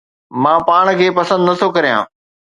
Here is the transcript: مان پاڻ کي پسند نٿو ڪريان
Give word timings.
مان 0.43 0.57
پاڻ 0.67 0.85
کي 0.99 1.07
پسند 1.19 1.41
نٿو 1.47 1.67
ڪريان 1.75 2.01